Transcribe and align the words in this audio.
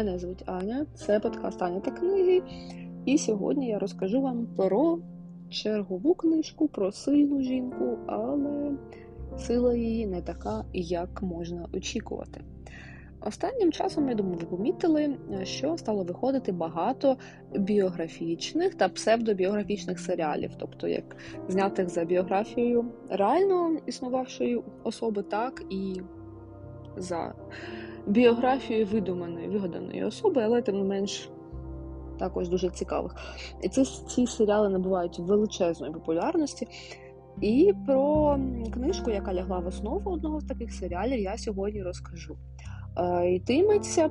Мене 0.00 0.18
звуть 0.18 0.42
Аня, 0.46 0.86
це 0.94 1.20
подкаст 1.20 1.62
Аня 1.62 1.80
та 1.80 1.90
книги. 1.90 2.42
І 3.04 3.18
сьогодні 3.18 3.68
я 3.68 3.78
розкажу 3.78 4.20
вам 4.20 4.46
про 4.56 4.98
чергову 5.50 6.14
книжку, 6.14 6.68
про 6.68 6.92
сильну 6.92 7.42
жінку, 7.42 7.98
але 8.06 8.72
сила 9.38 9.74
її 9.74 10.06
не 10.06 10.22
така, 10.22 10.64
як 10.72 11.22
можна 11.22 11.68
очікувати. 11.72 12.40
Останнім 13.20 13.72
часом, 13.72 14.08
я 14.08 14.14
думаю, 14.14 14.38
ви 14.40 14.46
помітили, 14.46 15.16
що 15.42 15.76
стало 15.76 16.04
виходити 16.04 16.52
багато 16.52 17.16
біографічних 17.54 18.74
та 18.74 18.88
псевдобіографічних 18.88 20.00
серіалів, 20.00 20.50
тобто 20.58 20.88
як 20.88 21.16
знятих 21.48 21.88
за 21.88 22.04
біографією 22.04 22.84
реально 23.10 23.78
існувавшої 23.86 24.62
особи, 24.84 25.22
так 25.22 25.62
і 25.70 26.00
за 26.96 27.34
біографією 28.06 28.86
видуманої, 28.86 29.48
вигаданої 29.48 30.04
особи, 30.04 30.42
але 30.42 30.62
тим 30.62 30.78
не 30.78 30.84
менш 30.84 31.30
також 32.18 32.48
дуже 32.48 32.70
цікавих. 32.70 33.16
І 33.62 33.68
ці, 33.68 33.84
ці 33.84 34.26
серіали 34.26 34.68
набувають 34.68 35.18
величезної 35.18 35.92
популярності. 35.92 36.66
І 37.40 37.72
про 37.86 38.38
книжку, 38.72 39.10
яка 39.10 39.34
лягла 39.34 39.58
в 39.58 39.66
основу 39.66 40.10
одного 40.10 40.40
з 40.40 40.44
таких 40.44 40.72
серіалів, 40.72 41.20
я 41.20 41.38
сьогодні 41.38 41.82
розкажу. 41.82 42.36
Е, 42.98 43.40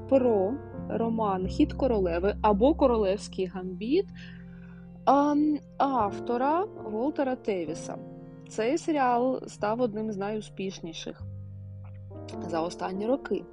про 0.09 0.53
роман 0.89 1.47
Хід 1.47 1.73
королеви 1.73 2.35
або 2.41 2.75
Королевський 2.75 3.45
гамбіт 3.45 4.05
автора 5.77 6.65
Волтера 6.91 7.35
Тевіса. 7.35 7.95
Цей 8.49 8.77
серіал 8.77 9.47
став 9.47 9.81
одним 9.81 10.11
з 10.11 10.17
найуспішніших 10.17 11.21
за 12.47 12.61
останні 12.61 13.07
роки. 13.07 13.43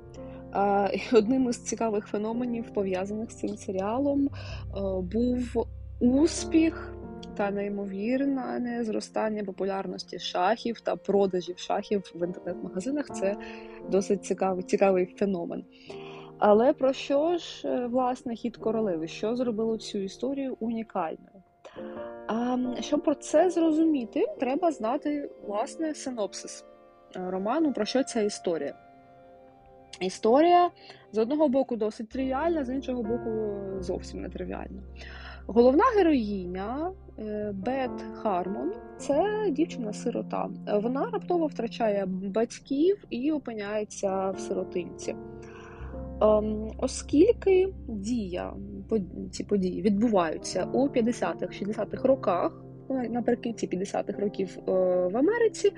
Одним 1.12 1.48
із 1.48 1.58
цікавих 1.58 2.06
феноменів, 2.06 2.70
пов'язаних 2.74 3.30
з 3.30 3.34
цим 3.34 3.56
серіалом, 3.56 4.26
е, 4.26 4.30
був 5.00 5.66
успіх 6.00 6.92
та 7.36 7.50
неймовірне 7.50 8.84
зростання 8.84 9.44
популярності 9.44 10.18
шахів 10.18 10.80
та 10.80 10.96
продажів 10.96 11.58
шахів 11.58 12.12
в 12.14 12.26
інтернет-магазинах. 12.26 13.06
Це 13.06 13.36
досить 13.90 14.24
цікавий, 14.24 14.64
цікавий 14.64 15.06
феномен. 15.06 15.64
Але 16.38 16.72
про 16.72 16.92
що 16.92 17.38
ж, 17.38 17.68
е, 17.68 17.86
власне, 17.86 18.34
хід 18.34 18.56
королеви? 18.56 19.08
Що 19.08 19.36
зробило 19.36 19.78
цю 19.78 19.98
історію 19.98 20.56
унікальною? 20.60 21.42
А 22.26 22.58
щоб 22.80 23.02
про 23.02 23.14
це 23.14 23.50
зрозуміти, 23.50 24.26
треба 24.40 24.72
знати 24.72 25.30
власне 25.46 25.94
синопсис 25.94 26.64
е, 27.16 27.30
роману, 27.30 27.72
про 27.72 27.84
що 27.84 28.04
ця 28.04 28.20
історія. 28.20 28.85
Історія 30.00 30.70
з 31.12 31.18
одного 31.18 31.48
боку 31.48 31.76
досить 31.76 32.08
тривіальна, 32.08 32.64
з 32.64 32.70
іншого 32.74 33.02
боку, 33.02 33.30
зовсім 33.80 34.20
не 34.22 34.28
тривіальна. 34.28 34.82
Головна 35.46 35.84
героїня 35.96 36.92
е, 37.18 37.52
Бет 37.54 38.04
Хармон 38.14 38.72
це 38.98 39.46
дівчина-сирота. 39.50 40.48
Вона 40.82 41.10
раптово 41.12 41.46
втрачає 41.46 42.06
батьків 42.06 43.04
і 43.10 43.32
опиняється 43.32 44.30
в 44.30 44.40
сиротинці. 44.40 45.16
Ем, 46.20 46.70
оскільки 46.78 47.68
дія, 47.88 48.52
ці 49.32 49.44
події 49.44 49.82
відбуваються 49.82 50.64
у 50.72 50.88
50-х, 50.88 51.62
60-х 51.62 52.08
роках, 52.08 52.62
наприкінці 52.88 53.68
50-х 53.68 54.20
років 54.20 54.58
е, 54.58 54.72
в 55.12 55.16
Америці. 55.16 55.72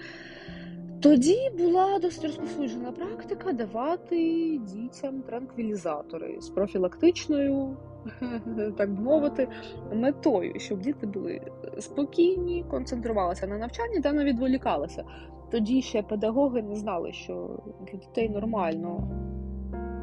Тоді 1.01 1.51
була 1.59 1.99
досить 1.99 2.25
розповсюджена 2.25 2.93
практика 2.93 3.53
давати 3.53 4.17
дітям 4.59 5.23
транквілізатори 5.23 6.41
з 6.41 6.49
профілактичною, 6.49 7.77
так 8.79 8.95
би 8.95 9.03
мовити, 9.03 9.49
метою, 9.95 10.61
щоб 10.61 10.81
діти 10.81 11.07
були 11.07 11.41
спокійні, 11.79 12.64
концентрувалися 12.70 13.47
на 13.47 13.58
навчанні 13.58 14.01
та 14.01 14.13
не 14.13 14.25
відволікалися. 14.25 15.05
Тоді 15.51 15.83
ще 15.83 16.03
педагоги 16.03 16.63
не 16.63 16.75
знали, 16.75 17.13
що 17.13 17.61
для 17.81 17.98
дітей 17.98 18.29
нормально 18.29 19.08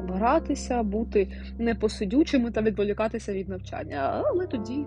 гратися, 0.08 0.82
бути 0.82 1.28
непосидючими 1.58 2.50
та 2.50 2.62
відволікатися 2.62 3.32
від 3.32 3.48
навчання. 3.48 4.22
Але 4.26 4.46
тоді 4.46 4.86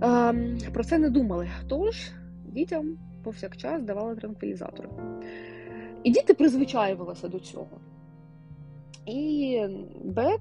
ем, 0.00 0.58
про 0.72 0.84
це 0.84 0.98
не 0.98 1.10
думали. 1.10 1.48
Тож 1.68 2.12
дітям 2.46 2.98
повсякчас 3.24 3.82
давали 3.82 4.16
транквілізатори. 4.16 4.88
І 6.02 6.10
діти 6.10 6.34
призвичаювалися 6.34 7.28
до 7.28 7.40
цього. 7.40 7.80
І 9.06 9.60
Бет, 10.04 10.40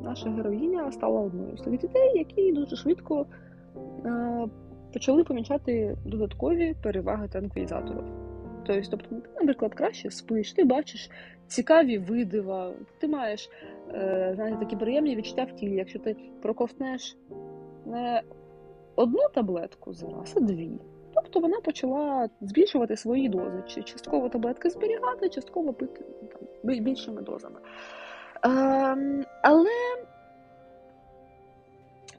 наша 0.00 0.30
героїня, 0.30 0.92
стала 0.92 1.20
одною 1.20 1.56
з 1.56 1.60
тих 1.60 1.78
дітей, 1.78 2.18
які 2.18 2.52
дуже 2.52 2.76
швидко 2.76 3.26
е, 4.04 4.48
почали 4.92 5.24
помічати 5.24 5.96
додаткові 6.04 6.74
переваги 6.82 7.28
транквілізаторів. 7.28 8.04
Тобто, 8.66 8.90
тобто, 8.90 9.08
ти, 9.08 9.30
наприклад, 9.40 9.74
краще 9.74 10.10
спиш, 10.10 10.52
ти 10.52 10.64
бачиш 10.64 11.10
цікаві 11.46 11.98
видива, 11.98 12.72
ти 12.98 13.08
маєш 13.08 13.50
е, 13.94 14.32
знаєте, 14.34 14.58
такі 14.58 14.76
приємні 14.76 15.16
відчуття 15.16 15.44
в 15.44 15.56
тілі, 15.56 15.74
якщо 15.74 15.98
ти 15.98 16.16
проковтнеш 16.42 17.16
не 17.86 18.22
одну 18.96 19.20
таблетку 19.34 19.92
зараз, 19.92 20.34
а 20.36 20.40
дві. 20.40 20.70
Тобто 21.14 21.40
вона 21.40 21.60
почала 21.60 22.28
збільшувати 22.40 22.96
свої 22.96 23.28
дози, 23.28 23.62
чи 23.66 23.82
частково 23.82 24.28
таблетки 24.28 24.70
зберігати, 24.70 25.28
частково 25.28 25.72
пити 25.72 26.04
там, 26.32 26.40
більшими 26.84 27.22
дозами. 27.22 27.60
Ем, 28.42 29.24
але 29.42 29.70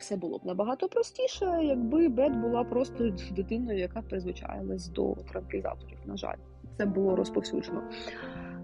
все 0.03 0.15
було 0.15 0.37
б 0.37 0.45
набагато 0.45 0.87
простіше, 0.87 1.59
якби 1.63 2.09
Бет 2.09 2.35
була 2.35 2.63
просто 2.63 3.09
дитиною, 3.31 3.79
яка 3.79 4.01
призвичаїлась 4.01 4.87
до 4.87 5.15
транквілізаторів. 5.31 5.97
На 6.05 6.17
жаль, 6.17 6.37
це 6.77 6.85
було 6.85 7.15
розповсюджено. 7.15 7.81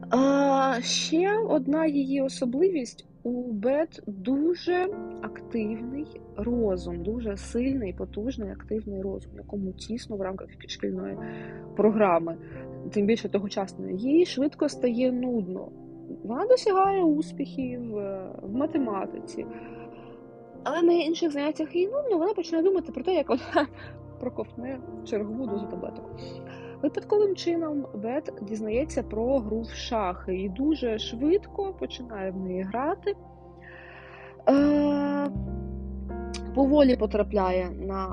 А, 0.10 0.82
Ще 0.82 1.38
одна 1.38 1.86
її 1.86 2.22
особливість 2.22 3.09
у 3.24 3.52
Бет 3.52 4.04
дуже 4.08 4.88
активний 5.22 6.22
розум, 6.38 7.04
дуже 7.04 7.38
сильний, 7.38 7.94
потужний, 7.94 8.52
активний 8.52 9.02
розум, 9.02 9.32
якому 9.38 9.72
тісно 9.72 10.18
в 10.18 10.22
рамках 10.22 10.48
шкільної 10.68 11.18
програми, 11.76 12.38
тим 12.92 13.06
більше 13.06 13.30
тогочасної, 13.30 13.98
їй 13.98 14.26
швидко 14.26 14.70
стає 14.70 15.12
нудно. 15.12 15.68
Вона 16.24 16.46
досягає 16.46 17.04
успіхів 17.04 17.98
е, 17.98 18.30
в 18.42 18.56
математиці. 18.56 19.46
Але 20.64 20.82
на 20.82 20.94
інших 20.94 21.32
заняттях 21.32 21.76
їй 21.76 21.88
нудно, 21.88 22.18
вона 22.18 22.34
починає 22.34 22.64
думати 22.64 22.92
про 22.92 23.04
те, 23.04 23.14
як 23.14 23.30
вона 23.30 23.68
проковтне 24.20 24.80
чергову 25.06 25.48
дозу 25.48 25.68
таблеток. 25.68 26.20
Випадковим 26.82 27.36
чином 27.36 27.88
Бет 27.96 28.34
дізнається 28.42 29.04
про 29.04 29.40
гру 29.40 29.62
в 29.62 29.70
шахи 29.70 30.36
і 30.36 30.50
дуже 30.50 31.00
швидко 31.00 31.74
починає 31.74 32.32
в 32.32 32.38
неї 32.38 32.62
грати. 32.62 33.16
Е, 34.50 35.30
Поволі 36.56 36.96
потрапляє 36.96 37.70
на 37.70 38.08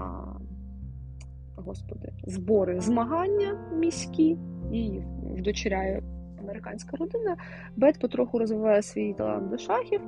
господи, 1.56 2.12
збори 2.24 2.80
змагання 2.80 3.58
міські, 3.72 4.38
її 4.70 5.06
вдочеряє 5.36 6.02
американська 6.46 6.96
родина. 6.96 7.36
Бет 7.76 7.98
потроху 7.98 8.38
розвиває 8.38 8.82
свій 8.82 9.14
талант 9.14 9.50
до 9.50 9.58
шахів. 9.58 10.00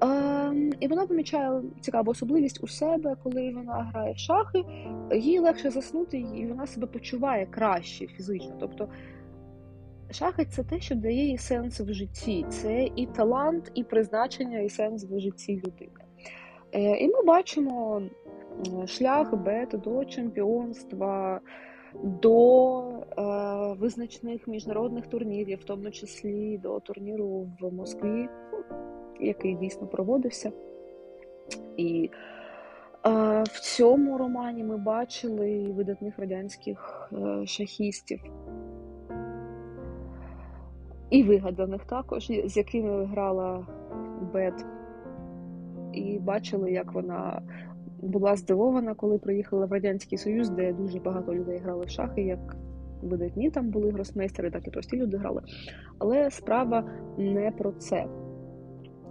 Ем, 0.00 0.72
і 0.80 0.88
вона 0.88 1.06
помічає 1.06 1.62
цікаву 1.80 2.10
особливість 2.10 2.64
у 2.64 2.68
себе, 2.68 3.16
коли 3.22 3.52
вона 3.54 3.90
грає 3.92 4.12
в 4.12 4.18
шахи, 4.18 4.64
їй 5.14 5.38
легше 5.38 5.70
заснути, 5.70 6.18
і 6.18 6.46
вона 6.46 6.66
себе 6.66 6.86
почуває 6.86 7.46
краще 7.46 8.06
фізично. 8.06 8.56
Тобто 8.60 8.88
шахи 10.10 10.44
це 10.44 10.62
те, 10.64 10.80
що 10.80 10.94
дає 10.94 11.26
їй 11.26 11.38
сенс 11.38 11.80
в 11.80 11.92
житті. 11.92 12.46
Це 12.48 12.88
і 12.96 13.06
талант, 13.06 13.72
і 13.74 13.84
призначення, 13.84 14.58
і 14.58 14.68
сенс 14.68 15.04
в 15.04 15.20
житті 15.20 15.56
людини. 15.56 16.04
Е, 16.72 16.96
і 16.96 17.08
ми 17.08 17.22
бачимо 17.24 18.02
шлях 18.86 19.34
Бет 19.34 19.68
до 19.84 20.04
чемпіонства, 20.04 21.40
до 21.94 22.78
е, 22.88 23.22
визначних 23.78 24.48
міжнародних 24.48 25.06
турнірів, 25.06 25.58
в 25.58 25.64
тому 25.64 25.90
числі 25.90 26.58
до 26.58 26.80
турніру 26.80 27.46
в 27.60 27.72
Москві 27.72 28.28
який 29.20 29.54
дійсно 29.54 29.86
проводився. 29.86 30.52
І 31.76 32.10
е, 33.06 33.42
в 33.42 33.60
цьому 33.60 34.18
романі 34.18 34.64
ми 34.64 34.76
бачили 34.76 35.72
видатних 35.76 36.18
радянських 36.18 37.10
е, 37.12 37.46
шахістів. 37.46 38.20
І 41.10 41.22
вигаданих 41.22 41.84
також, 41.84 42.26
з 42.44 42.56
якими 42.56 43.04
грала 43.04 43.66
Бет. 44.32 44.66
І 45.92 46.18
бачили, 46.18 46.72
як 46.72 46.92
вона 46.92 47.42
була 48.02 48.36
здивована, 48.36 48.94
коли 48.94 49.18
приїхала 49.18 49.66
в 49.66 49.72
Радянський 49.72 50.18
Союз, 50.18 50.50
де 50.50 50.72
дуже 50.72 51.00
багато 51.00 51.34
людей 51.34 51.58
грали 51.58 51.84
в 51.84 51.88
шахи, 51.88 52.22
як 52.22 52.56
видатні 53.02 53.50
там 53.50 53.70
були 53.70 53.90
гросмейстери, 53.90 54.50
так 54.50 54.66
і 54.66 54.70
прості 54.70 54.96
люди 54.96 55.16
грали. 55.16 55.42
Але 55.98 56.30
справа 56.30 56.84
не 57.18 57.50
про 57.50 57.72
це. 57.72 58.06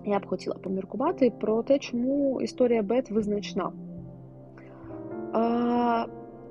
я 0.06 0.20
б 0.20 0.26
хотіла 0.26 0.56
поміркувати 0.56 1.32
про 1.40 1.64
те, 1.64 1.80
чому 1.80 2.42
історія 2.42 2.84
Бет 2.84 3.12
визначна. 3.12 3.72
А, 5.34 6.06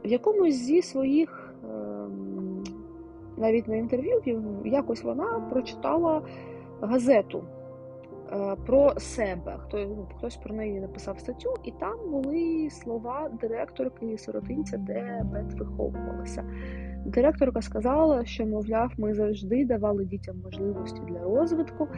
В 0.05 0.08
якомусь 0.08 0.55
зі 0.55 0.82
своїх, 0.82 1.55
ем, 1.64 2.64
навіть 3.37 3.69
на 3.69 3.76
інтерв'ю, 3.76 4.23
якось 4.64 5.02
вона 5.02 5.49
прочитала 5.50 6.23
газету 6.81 7.44
про 8.66 8.94
себе. 9.00 9.56
Хто, 9.58 9.78
ну, 9.78 10.06
Хтось 10.19 10.36
про 10.36 10.54
неї 10.54 10.80
написав 10.80 11.20
статтю, 11.20 11.54
і 11.64 11.70
там 11.70 12.10
були 12.10 12.69
слова 12.70 13.30
директорки 13.40 14.19
сиротинця, 14.19 14.76
де 14.76 15.22
Бет 15.32 15.54
виховувалася. 15.54 16.44
Директорка 17.06 17.62
сказала, 17.62 18.25
що, 18.25 18.46
мовляв, 18.46 18.92
ми 18.98 19.14
завжди 19.14 19.64
давали 19.64 20.04
дітям 20.04 20.40
можливості 20.44 21.00
для 21.08 21.22
розвитку, 21.22 21.88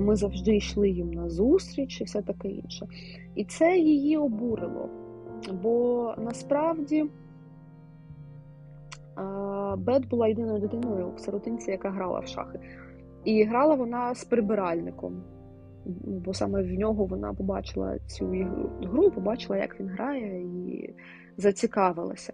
ми 0.00 0.16
завжди 0.16 0.56
йшли 0.56 0.90
їм 0.90 1.10
на 1.10 1.28
зустріч 1.28 2.00
і 2.00 2.04
все 2.04 2.22
таке 2.22 2.48
інше. 2.48 2.86
І 3.34 3.44
це 3.44 3.76
її 3.76 4.16
обурило. 4.16 4.88
Бо 5.62 6.14
насправді 6.18 7.04
Бет 9.76 10.08
була 10.08 10.28
єдиною 10.28 10.60
дитиною 10.60 11.12
в 11.16 11.20
сиротинці, 11.20 11.70
яка 11.70 11.90
грала 11.90 12.20
в 12.20 12.26
шахи. 12.26 12.58
І 13.24 13.44
грала 13.44 13.74
вона 13.74 14.14
з 14.14 14.24
прибиральником. 14.24 15.22
Бо 15.84 16.34
саме 16.34 16.62
в 16.62 16.72
нього 16.72 17.04
вона 17.04 17.34
побачила 17.34 17.98
цю 17.98 18.26
гру, 18.82 19.10
побачила, 19.10 19.56
як 19.58 19.80
він 19.80 19.88
грає, 19.88 20.42
і 20.42 20.94
зацікавилася. 21.36 22.32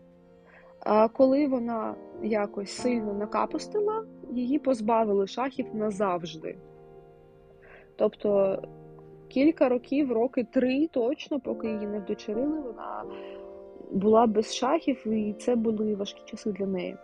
А 0.80 1.08
коли 1.08 1.46
вона 1.46 1.94
якось 2.22 2.70
сильно 2.70 3.14
накапустила, 3.14 4.04
її 4.32 4.58
позбавили 4.58 5.26
шахів 5.26 5.66
назавжди. 5.74 6.56
Тобто 7.96 8.62
кілька 9.28 9.68
років, 9.68 10.12
роки 10.12 10.44
три 10.44 10.86
точно, 10.86 11.40
поки 11.40 11.68
її 11.68 11.86
не 11.86 11.98
вдочерили, 11.98 12.60
вона 12.60 13.04
була 13.92 14.26
без 14.26 14.54
шахів, 14.54 15.06
і 15.06 15.32
це 15.32 15.56
були 15.56 15.94
важкі 15.94 16.22
часи 16.24 16.52
для 16.52 16.66
неї. 16.66 16.96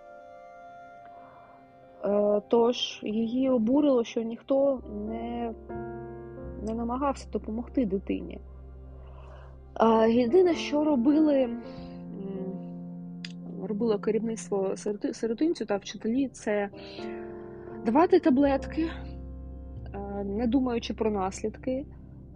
Е, 2.04 2.42
тож 2.48 3.00
її 3.02 3.50
обурило, 3.50 4.04
що 4.04 4.22
ніхто 4.22 4.80
не 5.06 5.54
не 6.64 6.74
намагався 6.74 7.28
допомогти 7.32 7.86
дитині. 7.86 8.40
Єдине, 10.08 10.54
що 10.54 10.84
робили 10.84 11.48
робило 13.66 13.98
керівництво 13.98 14.76
сиротинцю 15.12 15.66
та 15.66 15.76
вчителі, 15.76 16.28
це 16.28 16.68
давати 17.86 18.20
таблетки, 18.20 18.90
не 20.24 20.46
думаючи 20.46 20.94
про 20.94 21.10
наслідки, 21.10 21.86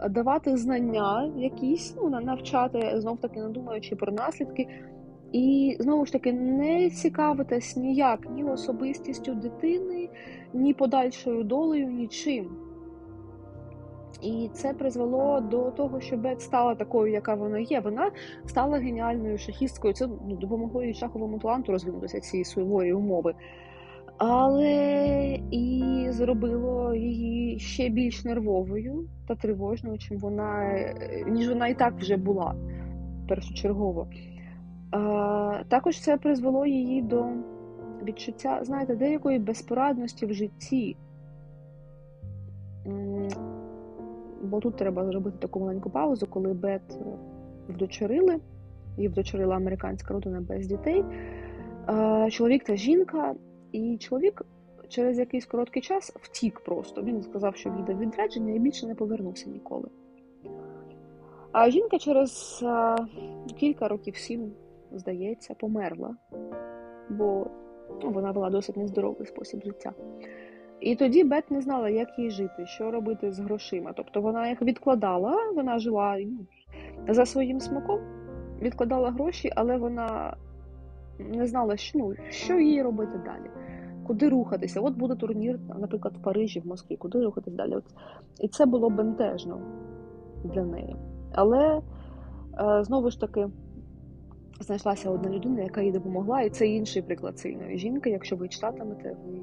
давати 0.09 0.57
знання 0.57 1.31
якісь, 1.37 1.95
ну, 1.97 2.09
навчати, 2.09 2.93
знов 2.95 3.17
таки, 3.17 3.39
не 3.41 3.49
думаючи 3.49 3.95
про 3.95 4.11
наслідки. 4.11 4.67
І 5.31 5.77
знову 5.79 6.05
ж 6.05 6.11
таки 6.11 6.33
не 6.33 6.89
цікавитись 6.89 7.77
ніяк 7.77 8.29
ні 8.29 8.43
особистістю 8.43 9.33
дитини, 9.33 10.09
ні 10.53 10.73
подальшою 10.73 11.43
долею, 11.43 11.87
нічим. 11.87 12.68
І 14.21 14.49
це 14.53 14.73
призвело 14.73 15.41
до 15.41 15.71
того, 15.71 16.01
що 16.01 16.17
Бет 16.17 16.41
стала 16.41 16.75
такою, 16.75 17.13
яка 17.13 17.35
вона 17.35 17.59
є. 17.59 17.79
Вона 17.79 18.11
стала 18.45 18.77
геніальною 18.77 19.37
шахісткою. 19.37 19.93
Це 19.93 20.07
ну, 20.07 20.35
допомогло 20.35 20.83
їй 20.83 20.93
шаховому 20.93 21.39
таланту 21.39 21.71
розвинутися 21.71 22.19
цієї 22.19 22.45
суворої 22.45 22.93
умови. 22.93 23.33
Але 24.17 25.39
і 25.51 26.05
зробило 26.09 26.95
її 26.95 27.59
ще 27.59 27.89
більш 27.89 28.25
нервовою 28.25 29.07
та 29.27 29.35
тривожною, 29.35 29.97
чим 29.97 30.17
вона, 30.17 30.79
ніж 31.27 31.49
вона 31.49 31.67
і 31.67 31.73
так 31.73 31.93
вже 31.93 32.17
була 32.17 32.55
першочергово. 33.27 34.07
А, 34.91 35.63
Також 35.67 35.99
це 35.99 36.17
призвело 36.17 36.65
її 36.65 37.01
до 37.01 37.25
відчуття, 38.03 38.59
знаєте, 38.61 38.95
деякої 38.95 39.39
безпорадності 39.39 40.25
в 40.25 40.33
житті 40.33 40.97
бо 44.49 44.59
тут 44.59 44.75
треба 44.75 45.05
зробити 45.05 45.37
таку 45.39 45.59
маленьку 45.59 45.89
паузу, 45.89 46.27
коли 46.29 46.53
Бет 46.53 46.81
е, 46.91 47.03
вдочерили, 47.69 48.39
і 48.97 49.07
вдочерила 49.07 49.55
американська 49.55 50.13
родина 50.13 50.41
без 50.41 50.67
дітей. 50.67 51.03
Е, 51.89 52.27
чоловік 52.31 52.63
та 52.63 52.75
жінка, 52.75 53.35
і 53.71 53.97
чоловік 53.97 54.45
через 54.89 55.19
якийсь 55.19 55.45
короткий 55.45 55.81
час 55.81 56.13
втік 56.15 56.59
просто. 56.59 57.01
Він 57.01 57.23
сказав, 57.23 57.55
що 57.55 57.69
йде 57.69 57.93
відрядження 57.93 58.53
і 58.53 58.59
більше 58.59 58.87
не 58.87 58.95
повернувся 58.95 59.49
ніколи. 59.49 59.89
А 61.51 61.69
жінка 61.69 61.99
через 61.99 62.59
е, 62.63 62.95
кілька 63.59 63.87
років 63.87 64.15
сім, 64.15 64.51
здається, 64.91 65.53
померла, 65.53 66.15
бо 67.09 67.47
ну, 68.03 68.11
вона 68.11 68.33
була 68.33 68.49
досить 68.49 68.77
нездоровий 68.77 69.27
спосіб 69.27 69.63
життя. 69.63 69.93
І 70.81 70.95
тоді 70.95 71.23
Бет 71.23 71.51
не 71.51 71.61
знала, 71.61 71.89
як 71.89 72.19
їй 72.19 72.31
жити, 72.31 72.65
що 72.65 72.91
робити 72.91 73.31
з 73.31 73.39
грошима. 73.39 73.93
Тобто 73.95 74.21
вона 74.21 74.49
їх 74.49 74.61
відкладала, 74.61 75.37
вона 75.55 75.79
жила 75.79 76.17
ну, 76.19 76.45
за 77.13 77.25
своїм 77.25 77.59
смаком, 77.59 77.99
відкладала 78.61 79.11
гроші, 79.11 79.51
але 79.55 79.77
вона 79.77 80.35
не 81.19 81.47
знала, 81.47 81.77
що, 81.77 81.99
ну, 81.99 82.13
що 82.29 82.59
їй 82.59 82.81
робити 82.81 83.21
далі, 83.25 83.51
куди 84.07 84.29
рухатися. 84.29 84.81
От 84.81 84.97
буде 84.97 85.15
турнір, 85.15 85.59
наприклад, 85.79 86.13
в 86.17 86.21
Парижі, 86.21 86.59
в 86.59 86.67
Москві, 86.67 86.95
куди 86.95 87.25
рухатися 87.25 87.57
далі. 87.57 87.75
От. 87.75 87.85
І 88.39 88.47
це 88.47 88.65
було 88.65 88.89
бентежно 88.89 89.61
для 90.43 90.63
неї. 90.63 90.95
Але 91.33 91.81
е, 92.59 92.83
знову 92.83 93.09
ж 93.09 93.19
таки. 93.19 93.47
Знайшлася 94.59 95.09
одна 95.09 95.29
людина, 95.29 95.61
яка 95.61 95.81
їй 95.81 95.91
допомогла, 95.91 96.41
і 96.41 96.49
це 96.49 96.67
інший 96.67 97.01
приклад 97.01 97.39
сильної 97.39 97.77
жінки. 97.77 98.09
Якщо 98.09 98.35
ви 98.35 98.47
читатимете, 98.47 99.17
ви 99.25 99.39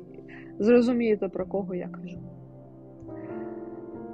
зрозумієте, 0.59 1.29
про 1.29 1.47
кого 1.47 1.75
я 1.75 1.89
кажу. 1.89 2.19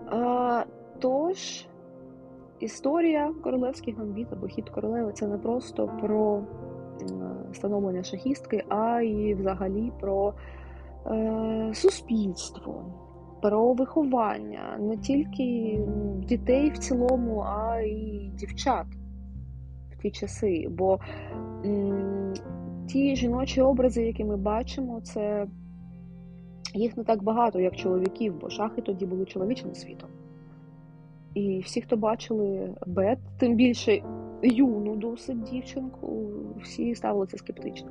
А, 0.07 0.65
Тож, 0.99 1.67
історія 2.61 3.35
королевських 3.43 3.99
гамбіт 3.99 4.33
або 4.33 4.47
хід 4.47 4.71
королеви 4.71 5.13
це 5.13 5.27
не 5.27 5.39
просто 5.39 5.91
про 6.01 6.43
становлення 7.53 8.03
шахістки, 8.03 8.65
а 8.69 9.01
й 9.01 9.35
взагалі 9.35 9.93
про 10.01 10.35
е, 11.07 11.71
суспільство, 11.75 12.85
про 13.43 13.73
виховання 13.73 14.77
не 14.81 14.97
тільки 14.97 15.79
дітей 16.29 16.71
в 16.71 16.79
цілому, 16.79 17.41
а 17.41 17.81
й 17.81 18.31
дівчат 18.35 18.87
ті 20.03 20.11
часи. 20.11 20.69
Бо 20.71 21.01
м, 21.65 22.35
ті 22.89 23.17
жіночі 23.17 23.61
образи, 23.61 24.03
які 24.03 24.25
ми 24.25 24.37
бачимо, 24.37 25.01
це 25.01 25.47
їх 26.75 26.97
не 26.97 27.05
так 27.05 27.23
багато, 27.23 27.61
як 27.61 27.77
чоловіків, 27.77 28.35
бо 28.41 28.51
шахи 28.51 28.83
тоді 28.83 29.07
були 29.07 29.25
чоловічим 29.25 29.75
світом. 29.75 30.09
І 31.35 31.59
всі, 31.59 31.81
хто 31.81 31.97
бачили 31.97 32.75
Бет, 32.87 33.19
тим 33.39 33.55
більше 33.55 34.03
юну 34.43 34.97
досить 34.97 35.43
дівчинку, 35.43 36.31
всі 36.63 36.95
ставилися 36.95 37.37
скептично. 37.37 37.91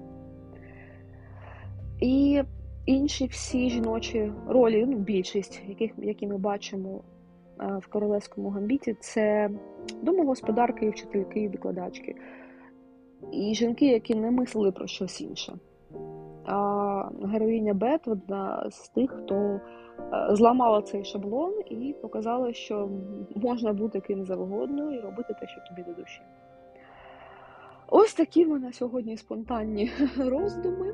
І 2.02 2.42
інші 2.86 3.26
всі 3.26 3.70
жіночі 3.70 4.32
ролі, 4.48 4.86
ну, 4.88 4.98
більшість, 4.98 5.62
яких, 5.68 5.92
які 5.98 6.28
ми 6.28 6.38
бачимо 6.38 7.02
в 7.60 7.88
королевському 7.88 8.50
гамбіті, 8.50 8.94
це 9.00 9.50
домогосподарки, 10.02 10.90
вчительки, 10.90 11.40
і 11.40 11.48
викладачки. 11.48 12.16
І 13.32 13.54
жінки, 13.56 13.88
які 13.88 14.16
не 14.16 14.32
мислили 14.32 14.72
про 14.72 14.88
щось 14.88 15.22
інше. 15.22 15.54
А 16.46 17.10
героїня 17.24 17.74
Бет 17.74 18.08
одна 18.08 18.70
з 18.70 18.90
тих, 18.90 19.12
хто 19.12 19.36
е, 19.36 19.60
зламала 20.32 20.82
цей 20.82 21.06
шаблон 21.06 21.54
і 21.70 21.96
показала, 22.02 22.54
що 22.54 22.90
можна 23.36 23.74
бути 23.74 24.00
ким 24.00 24.26
завгодно 24.26 24.94
і 24.94 25.00
робити 25.00 25.36
те, 25.40 25.48
що 25.48 25.62
тобі 25.70 25.84
до 25.90 26.02
душі. 26.02 26.22
Ось 27.88 28.14
такі 28.14 28.46
в 28.46 28.50
мене 28.50 28.74
сьогодні 28.74 29.18
спонтанні 29.18 29.92
роздуми. 30.18 30.94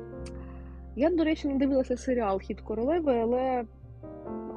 Я, 0.96 1.10
до 1.10 1.24
речі, 1.24 1.48
не 1.48 1.54
дивилася 1.54 1.96
серіал 1.96 2.40
Хід 2.40 2.60
королеви, 2.60 3.18
але 3.18 3.64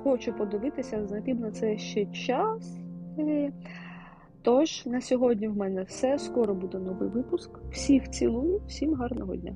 хочу 0.04 0.34
подивитися, 0.34 1.08
знайти 1.08 1.34
б 1.34 1.40
на 1.40 1.52
це 1.52 1.78
ще 1.78 2.06
час. 2.06 2.78
Тож, 4.42 4.86
на 4.86 5.02
сьогодні 5.02 5.48
в 5.48 5.58
мене 5.58 5.84
все. 5.84 6.18
Скоро 6.20 6.56
буде 6.56 6.80
новий 6.80 7.10
випуск. 7.10 7.60
Всіх 7.72 8.10
цілую, 8.10 8.62
всім 8.68 8.94
гарного 8.94 9.36
дня! 9.36 9.56